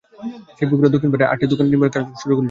[0.57, 2.39] সেই পুকুরের দক্ষিণ পাড়ে আটটি দোকান নির্মাণের কাজ শুরু করেছে পুলিশ বিভাগ।